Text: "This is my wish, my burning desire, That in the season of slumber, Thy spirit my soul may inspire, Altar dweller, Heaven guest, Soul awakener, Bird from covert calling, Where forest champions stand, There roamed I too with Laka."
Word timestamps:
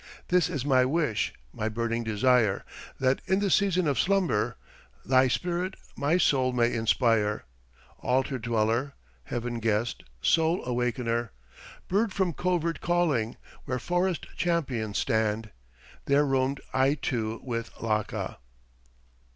"This 0.29 0.49
is 0.49 0.65
my 0.65 0.83
wish, 0.83 1.31
my 1.53 1.69
burning 1.69 2.03
desire, 2.03 2.65
That 2.99 3.21
in 3.27 3.37
the 3.37 3.51
season 3.51 3.87
of 3.87 3.99
slumber, 3.99 4.57
Thy 5.05 5.27
spirit 5.27 5.75
my 5.95 6.17
soul 6.17 6.53
may 6.53 6.73
inspire, 6.73 7.43
Altar 7.99 8.39
dweller, 8.39 8.93
Heaven 9.25 9.59
guest, 9.59 10.03
Soul 10.19 10.65
awakener, 10.65 11.33
Bird 11.87 12.13
from 12.13 12.33
covert 12.33 12.81
calling, 12.81 13.37
Where 13.65 13.77
forest 13.77 14.25
champions 14.35 14.97
stand, 14.97 15.51
There 16.05 16.25
roamed 16.25 16.61
I 16.73 16.95
too 16.95 17.39
with 17.43 17.71
Laka." 17.75 18.37